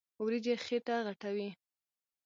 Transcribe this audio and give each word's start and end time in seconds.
وريجې 0.23 0.53
خيټه 0.65 0.95
غټوي. 1.07 1.49